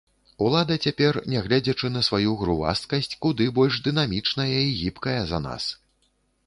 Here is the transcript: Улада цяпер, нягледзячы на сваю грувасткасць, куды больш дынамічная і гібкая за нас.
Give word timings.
Улада 0.43 0.77
цяпер, 0.87 1.19
нягледзячы 1.33 1.91
на 1.97 2.01
сваю 2.09 2.33
грувасткасць, 2.41 3.13
куды 3.27 3.49
больш 3.61 3.79
дынамічная 3.91 4.51
і 4.65 4.69
гібкая 4.83 5.19
за 5.33 5.47
нас. 5.51 5.75